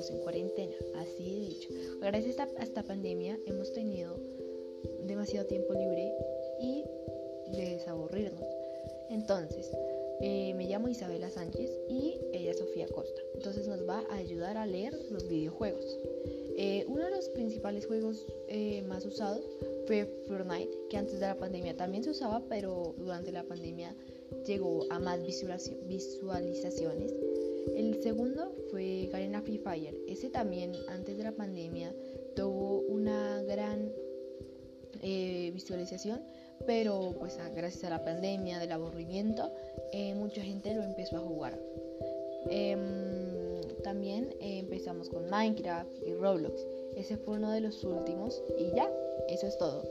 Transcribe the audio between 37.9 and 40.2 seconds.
la pandemia, del aburrimiento, eh,